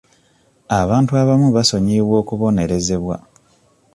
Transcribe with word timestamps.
Abantu 0.81 1.11
abamu 1.21 1.47
basonyiyibwa 1.55 2.15
okubonerezebwa. 2.23 3.15